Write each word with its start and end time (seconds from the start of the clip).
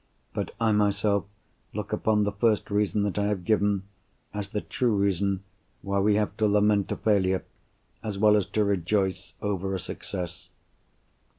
But 0.33 0.49
I 0.59 0.71
myself 0.71 1.25
look 1.75 1.93
upon 1.93 2.23
the 2.23 2.31
first 2.31 2.71
reason 2.71 3.03
that 3.03 3.19
I 3.19 3.27
have 3.27 3.45
given, 3.45 3.83
as 4.33 4.49
the 4.49 4.61
true 4.61 4.95
reason 4.95 5.43
why 5.83 5.99
we 5.99 6.15
have 6.15 6.35
to 6.37 6.47
lament 6.47 6.91
a 6.91 6.95
failure, 6.97 7.45
as 8.01 8.17
well 8.17 8.35
as 8.35 8.47
to 8.47 8.63
rejoice 8.63 9.33
over 9.43 9.75
a 9.75 9.79
success." 9.79 10.49